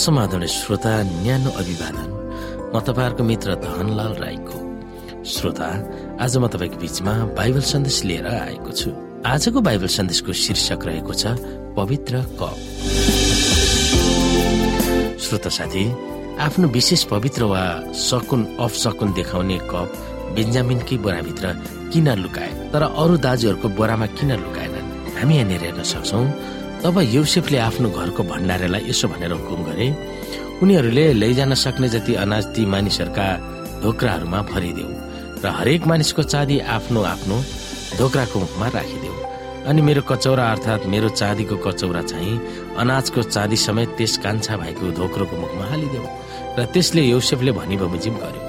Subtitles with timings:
[0.00, 2.08] समाधान श्रोता न्यानो अभिवादन।
[2.72, 4.56] म तपाईँहरूको मित्र धनलाल राईको।
[5.24, 5.68] श्रोता
[6.24, 8.90] आज म तपाईँको बिचमा बाइबल सन्देश लिएर आएको छु।
[9.26, 11.36] आजको बाइबल सन्देशको शीर्षक रहेको छ
[11.76, 12.56] पवित्र कप।
[15.20, 15.84] श्रोता साथी
[16.40, 19.88] आफ्नो विशेष पवित्र वा सकुन अफ सकुन देखाउने कप
[20.34, 21.46] बेन्जामिनकै बोराभित्र
[21.92, 22.50] किन लुकाए?
[22.72, 24.88] तर अरू दाजुहरूको बोरामा किन लुकाएनन्?
[25.20, 26.20] हामी यहाँनिर हेर्न सक्छौ।
[26.82, 29.86] तब युसेफले आफ्नो घरको भण्डारेलाई यसो भनेर हुकुम गरे।
[30.62, 33.26] उनीहरूले लैजान सक्ने जति अनाज ती मानिसहरूका
[33.82, 34.90] ढोक्राहरूमा भरिदेऊ
[35.44, 37.36] र हरेक मानिसको चाँदी आफ्नो आफ्नो
[37.98, 39.14] ढोक्राको मुखमा राखिदेऊ।
[39.68, 42.40] अनि मेरो कचौरा अर्थात् मेरो चाँदीको कचौरा चाहिँ
[42.80, 46.04] अनाजको चाँदी समेत त्यस कान्छा भाइको धोक्रोको मुखमा हालिदेऊ।
[46.58, 48.39] र त्यसले यौसेफले भनी बमोजिम गर्यो।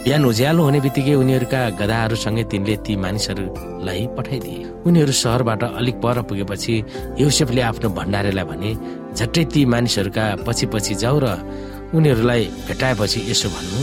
[0.00, 6.74] बिहान उज्यालो हुने बित्तिकै उनीहरूका गधाहरूसँगै तिनले ती मानिसहरूलाई पठाइदिए। उनीहरू सहरबाट अलिक पर पुगेपछि
[7.20, 8.70] युसेफले आफ्नो भण्डारेलाई भने
[9.18, 11.26] झट्टै ती मानिसहरूका पछि पछि जाऊ र
[11.92, 13.80] उनीहरूलाई भेटाएपछि यसो भन्नु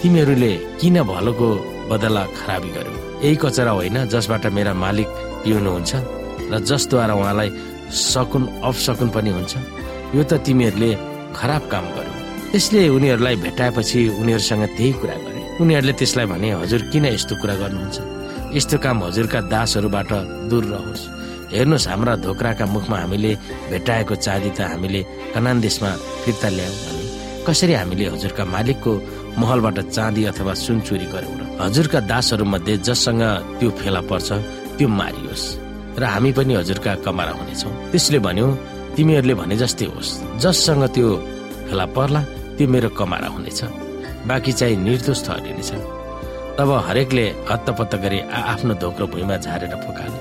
[0.00, 1.48] तिमीहरूले किन भलोको
[1.90, 2.94] बदला खराबी गर्यो?
[3.24, 5.08] यही कचरा होइन जसबाट मेरा मालिक
[5.44, 5.92] पिउनुहुन्छ
[6.48, 7.48] र जसद्वारा उहाँलाई
[7.92, 9.52] सकुन अफसकुन पनि हुन्छ।
[10.16, 10.90] यो त तिमीहरूले
[11.36, 12.14] खराब काम गर्यो।
[12.50, 15.16] त्यसले उनीहरूलाई भेटाएपछि उनीहरूसँग त्यही कुरा
[15.60, 17.98] उनीहरूले त्यसलाई भने हजुर किन यस्तो कुरा गर्नुहुन्छ?
[18.56, 20.10] यस्तो काम हजुरका दासहरूबाट
[20.50, 21.02] दूर रहोस्।
[21.52, 23.32] हेर्नुहोस् हाम्रा धोक्राका मुखमा हामीले
[23.70, 25.00] भेटाएको चाँदी त हामीले
[25.34, 25.90] कनान देशमा
[26.24, 27.04] फिर्ता ल्यायौँ भने
[27.46, 28.92] कसरी हामीले हजुरका मालिकको
[29.40, 33.22] महलबाट चाँदी अथवा सुन चोरी गऱ्यौँ र हजुरका दासहरू मध्ये जससँग
[33.58, 34.28] त्यो फेला पर्छ
[34.76, 35.46] त्यो मारियोस्
[35.98, 38.46] र हामी पनि हजुरका कमारा हुनेछौँ। त्यसले भन्यो
[38.94, 40.10] तिमीहरूले भने जस्तै होस्।
[40.42, 41.08] जससँग त्यो
[41.68, 42.20] फेला पर्ला
[42.56, 43.87] त्यो मेरो कमारा हुनेछ।
[44.26, 45.70] बाँकी चाहिँ निर्दोष ठहरिनेछ
[46.58, 50.18] तब हरेकले हत्तपत्त गरी आफ्नो धोक्रो भुइँमा झारेर फुकाले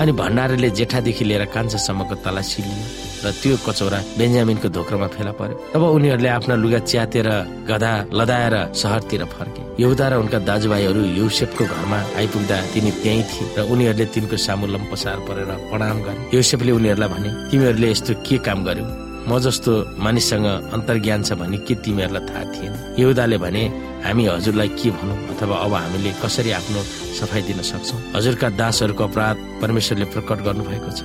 [0.00, 2.86] अनि भण्डारले जेठादेखि लिएर कान्छासम्मको तलासी लियो
[3.24, 7.28] र त्यो कचौरा बेन्जामिनको धोक्रोमा फेला पर्यो। तब उनीहरूले आफ्ना लुगा च्यातेर
[7.66, 13.66] गधा लदाएर सहरतिर फर्के। यहुदा र उनका दाजुभाइहरू युसेफको घरमा आइपुग्दा तिनी त्यहीँ थिए र
[13.66, 18.86] उनीहरूले तिनको सामु लम्पसार परेर प्रणाम गरे। युसेफले उनीहरूलाई भने तिमीहरूले यस्तो के काम गर्यो?
[19.28, 22.72] म जस्तो मानिससँग अन्तर्ज्ञान छ भने के तिमीहरूलाई थाहा थिएन?
[22.96, 23.62] यहुदाले भने
[24.04, 26.80] हामी हजुरलाई के भनौँ अथवा अब हामीले कसरी आफ्नो
[27.20, 27.98] सफाई दिन सक्छौँ?
[28.16, 31.00] हजुरका दासहरूको अपराध परमेश्वरले प्रकट गर्नुभएको छ।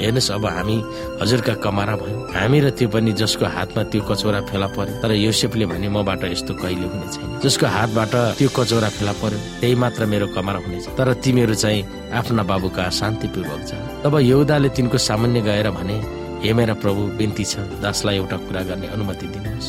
[0.00, 0.76] हेर्नुहोस् अब हामी
[1.20, 5.66] हजुरका कमारा भयौँ। हामी र त्यो पनि जसको हातमा त्यो कचौरा फेला पर्यो। तर योसेफले
[5.70, 10.26] भने मबाट यस्तो कहिले हुने छैन। जसको हातबाट त्यो कचौरा फेला पर्यो त्यही मात्र मेरो
[10.34, 11.84] कमारा हुनेछ तर तिमीहरू चाहिँ
[12.18, 13.70] आफ्ना बाबुका शान्तिपूर्वक छ
[14.02, 15.96] तब यहुदाले तिनको सामान्य गएर भने
[16.42, 19.68] हे मेरा प्रभु बिन्ती छ। दासलाई एउटा कुरा गर्ने अनुमति दिनुहोस्।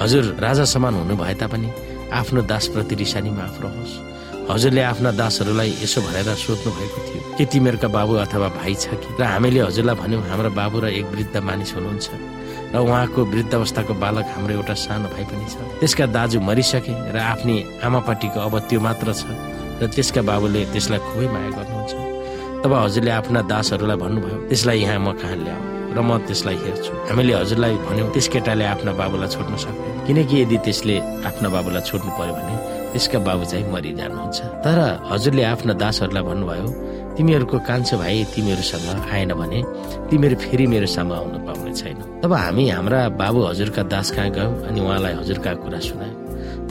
[0.00, 1.68] हजुर राजा समान हुनु भए तापनि
[2.14, 3.92] आफ्नो दासप्रति रिसानी माफ रहोस्।
[4.50, 9.08] हजुरले आफ्ना दासहरूलाई यसो भनेर सोध्नु भएको थियो के तिमीहरूका बाबु अथवा भाइ छ कि?
[9.18, 12.06] र हामीले हजुरलाई भन्यौँ हाम्रो बाबु र एक वृद्ध मानिस हुनुहुन्छ।
[12.74, 17.16] र उहाँको वृद्ध अवस्थाको बालक हाम्रो एउटा सानो भाइ पनि छ। त्यसका दाजु मरिसके र
[17.16, 19.24] आफ्नी आमापाटीको अब त्यो मात्र छ।
[19.80, 21.92] र त्यसका बाबुले त्यसलाई खुबै माया गर्नुहुन्छ।
[22.62, 25.62] तब हजुरले आफ्ना दासहरूलाई भन्नुभयो त्यसलाई यहाँ म कहाँ ल्याऊ?
[25.94, 30.56] र म त्यसलाई हेर्छु। हामीले हजुरलाई भन्यौँ त्यस केटाले आफ्ना बाबुलाई छोड्न सक्दैन। किनकि यदि
[30.66, 30.96] त्यसले
[31.28, 32.54] आफ्ना बाबुलाई छोड्नु पर्यो भने
[32.92, 34.78] त्यसका बाबु चाहिँ मरिजानुहुन्छ तर
[35.10, 36.68] हजुरले आफ्ना दासहरूलाई भन्नुभयो
[37.16, 39.58] तिमीहरूको कान्छो भाइ तिमीहरूसँग आएन भने
[40.10, 44.52] तिमीहरू फेरि मेरो सामु आउनु पाउने छैन। तब हामी हाम्रा बाबु हजुरका दास कहाँ गयौँ
[44.68, 46.18] अनि उहाँलाई हजुरका कुरा सुनायौँ।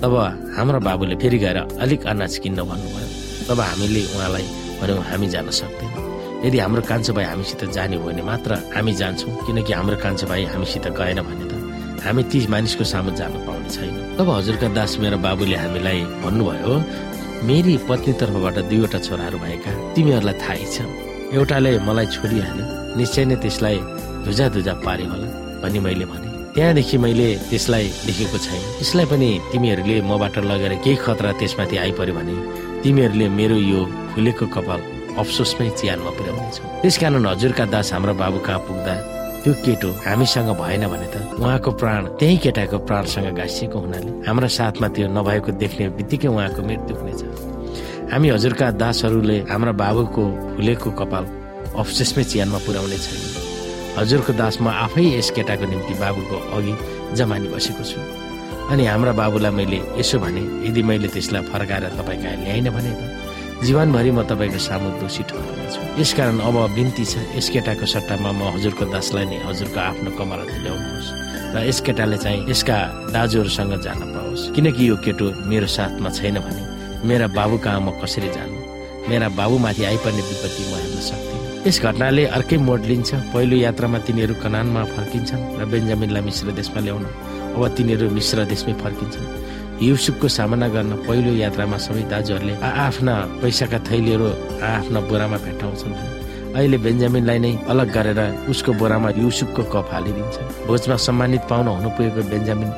[0.04, 0.14] तब
[0.56, 3.08] हाम्रो बाबुले फेरि गएर अलिक अनाज किन्न भन्नुभयो।
[3.48, 4.46] तब हामीले उहाँलाई
[4.80, 6.13] भन्यौँ हामी जान सक्दैनौँ।
[6.46, 10.44] यदि हाम्रो कान्छो भाइ हामीसित जाने हो भने मात्र हामी जान्छौँ किनकि हाम्रो कान्छो भाइ
[10.54, 11.54] हामीसित गएन भने त
[12.04, 16.74] हामी ती मानिसको सामु जान पाउने छैन। तब हजुरका दास मेरो बाबुले हामीलाई भन्नुभयो
[17.48, 20.84] मेरी पत्नी तर्फबाट दुईवटा छोराहरू भएका तिमीहरूलाई थाहै छ।
[21.32, 22.66] एउटाले मलाई छोडिहाल्यो
[23.00, 23.78] निश्चय नै त्यसलाई
[24.28, 25.28] धुजा धुजा पारे होला
[25.64, 31.32] भनी मैले भने। त्यहाँदेखि मैले त्यसलाई देखेको छैन। त्यसलाई पनि तिमीहरूले मबाट लगेर केही खतरा
[31.40, 32.36] त्यसमाथि आइपर्यो भने
[32.84, 33.82] तिमीहरूले मेरो यो
[34.12, 34.82] फुलेको कपाल
[35.22, 38.94] अफसोसमै चियानमा पुर्याउनेछौँ। त्यसकारण हजुरका दास हाम्रो बाबु कहाँ पुग्दा
[39.44, 44.88] त्यो केटो हामीसँग भएन भने त उहाँको प्राण त्यही केटाको प्राणसँग गाँसिएको हुनाले हाम्रो साथमा
[44.96, 47.22] त्यो नभएको देख्ने बित्तिकै उहाँको मृत्यु हुनेछ।
[48.12, 50.24] हामी हजुरका दासहरूले हाम्रा बाबुको
[50.56, 51.26] फुलेको कपाल
[51.82, 53.22] अफसोसमै चियानमा पुर्याउने छैन
[53.98, 56.74] हजुरको दास म आफै यस केटाको निम्ति बाबुको अघि
[57.18, 58.00] जमानी बसेको छु।
[58.72, 63.02] अनि हाम्रा बाबुलाई मैले यसो भने यदि मैले त्यसलाई फर्काएर तपाईँ कहाँ ल्याइन भने त
[63.64, 68.84] जीवनभरि म तपाईँको सामु दोषी ठहरिनेछु यसकारण अब बिन्ती छ। यस केटाको सट्टामा म हजुरको
[68.92, 71.10] दासलाई नै हजुरको आफ्नो कमरा ल्याउनुहोस्
[71.54, 72.78] र यस केटाले चाहिँ यसका
[73.16, 76.62] दाजुहरूसँग जान पाओस्। किनकि यो केटो मेरो साथमा छैन भने
[77.08, 78.58] मेरा बाबु कहाँ म कसरी जानु?
[79.10, 84.34] मेरा बाबुमाथि आइपर्ने विपत्ति म हेर्न सक्दिनँ। यस घटनाले अर्कै मोड लिन्छ। पहिलो यात्रामा तिनीहरू
[84.44, 87.06] कनानमा फर्किन्छन् र बेन्जामिनलाई मिश्र देशमा ल्याउन।
[87.56, 89.26] अब तिनीहरू मिश्र देशमै फर्किन्छन्।
[89.82, 94.28] युसुफको सामना गर्न पहिलो यात्रामा सबै दाजुहरूले आफ्ना पैसाका थैलीहरू
[94.62, 95.94] आफ्ना बोरामा भेट्टाउँछन्।
[96.54, 98.20] अहिले बेन्जामिनलाई नै अलग गरेर
[98.52, 100.36] उसको बोरामा युसुफको कप हालिदिन्छ।
[100.70, 102.70] भोजमा सम्मानित पाउन हुनु पुगेको बेन्जामिन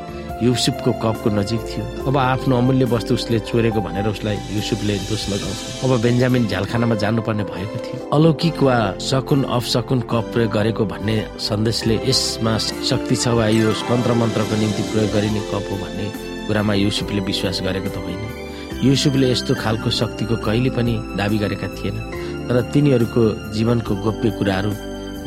[0.43, 5.59] युसुफको कपको नजिक थियो। अब आफ्नो अमूल्य वस्तु उसले चोरेको भनेर उसलाई युसुफले दोष लगाउँछ।
[5.83, 11.17] अब बेन्जामिन झ्यालखानामा जानुपर्ने भएको थियो। अलौकिक वा सकुन अफ सकुन कप प्रयोग गरेको भन्ने
[11.39, 12.57] सन्देशले यसमा
[12.89, 16.07] शक्ति छ वा यो मन्त्र मन्त्रको निम्ति प्रयोग गरिने कप हो भन्ने
[16.47, 18.21] कुरामा युसुफले विश्वास गरेको त होइन।
[18.83, 21.95] युसुफले यस्तो खालको शक्तिको कहिले पनि दावी गरेका थिएन
[22.47, 23.21] तर तिनीहरूको
[23.55, 24.71] जीवनको गोप्य कुराहरू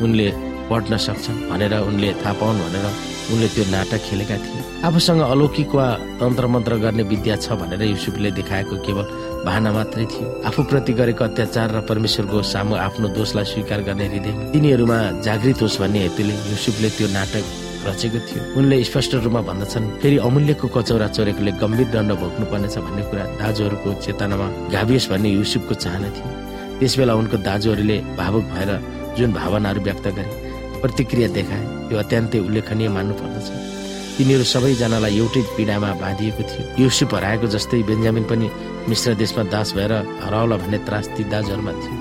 [0.05, 0.27] उनले
[0.69, 2.85] पढ्न सक्छन् भनेर उनले थाहा पाउन् भनेर
[3.33, 5.87] उनले त्यो नाटक खेलेका थिए। आफूसँग अलौकिक वा
[6.19, 9.05] तन्त्र मन्त्र गर्ने विद्या छ भनेर युसुफले देखाएको केवल
[9.45, 14.99] भाना मात्रै थियो। आफूप्रति गरेको अत्याचार र परमेश्वरको सामु आफ्नो दोषलाई स्वीकार गर्ने हृदय तिनीहरूमा
[15.25, 17.43] जागृत होस् भन्ने हेतुले युसुफले त्यो नाटक
[17.87, 23.03] रचेको थियो। उनले स्पष्ट रूपमा भन्दछन् फेरि अमूल्यको कचौरा चोरेकोले गम्भीर दण्ड भोग्नु पर्नेछ भन्ने
[23.09, 26.29] कुरा दाजुहरूको चेतनामा गाभियोस् भन्ने युसुफको चाहना थियो।
[26.79, 28.71] त्यसबेला उनको दाजुहरूले भावुक भएर
[29.17, 30.31] जुन भावनाहरू व्यक्त गरे
[30.81, 33.47] प्रतिक्रिया देखाए त्यो अत्यन्तै उल्लेखनीय मान्नु पर्दछ।
[34.17, 38.47] तिनीहरू सबैजनालाई एउटै पीडामा बाँधिएको थियो। युसुफ हराएको जस्तै बेन्जामिन पनि
[38.89, 39.93] मिश्र देशमा दास भएर
[40.23, 41.95] हराउला भन्ने त्रास ती दाजुहरूमा थियो।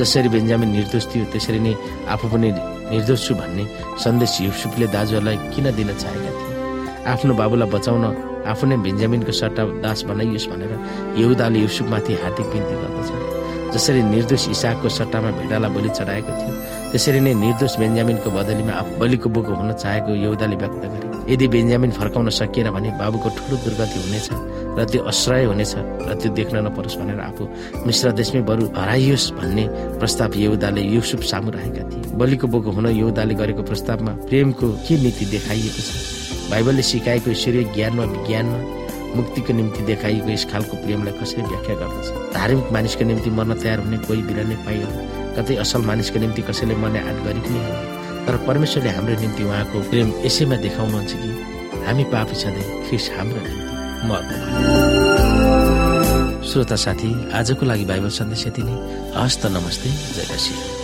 [0.00, 1.72] जसरी बेन्जामिन निर्दोष थियो त्यसरी नै
[2.08, 2.48] आफू पनि
[2.90, 3.64] निर्दोष छु भन्ने
[4.04, 6.54] सन्देश युसुफले दाजुहरूलाई किन दिन चाहेका थिए?
[7.12, 8.04] आफ्नो बाबुलाई बचाउन
[8.50, 10.72] आफू नै बेन्जामिनको सट्टा दास बनाइयोस् भनेर
[11.20, 13.10] यहुदाले युसुफमाथि हार्दिक बिन्ती गर्दछ।
[13.74, 16.54] जसरी निर्दोष इसाकको सट्टामा भेडालाई बलि चढाएको थियो
[16.90, 22.28] त्यसरी नै निर्दोष बेन्जामिनको बदलीमा बलिको बोको हुन चाहेको योदाले व्यक्त गरे। यदि बेन्जामिन फर्काउन
[22.40, 24.26] सकिएन भने बाबुको ठुलो दुर्गति हुनेछ।
[24.78, 25.72] र त्यो अश्रय हुनेछ
[26.08, 27.44] र त्यो देख्न नपरोस् भनेर आफू
[27.86, 29.64] मिश्र देशमै बरु हराइयोस् भन्ने
[29.98, 35.24] प्रस्ताव यहुदाले युसुफ सामु राखेका थिए। बलिको बोको हुन यहुदाले गरेको प्रस्तावमा प्रेमको के नीति
[35.34, 35.90] देखाइएको छ?
[36.50, 38.58] बाइबलले सिकाएको ईश्वरीय ज्ञान वा विज्ञानमा
[39.16, 42.08] मुक्तिको निम्ति देखाइएको यस खालको प्रेमलाई कसरी व्याख्या गर्दछ?
[42.34, 44.88] धार्मिक मानिसको निम्ति मर्न तयार हुने कोही बिरानै पाइयो?
[45.36, 47.74] कतै असल मानिसको निम्ति कसैले मर्ने आँट गरी पनि हो?
[48.26, 51.30] तर परमेश्वरले हाम्रो निम्ति उहाँको प्रेम यसैमा देखाउनुहुन्छ कि
[51.86, 53.69] हामी पापी छँदै ख्रिस हाम्रो निम्ति
[56.50, 58.74] श्रोता साथी आजको लागि बाइबल सन्देश यति नै।
[59.16, 60.79] हस्त नमस्ते जय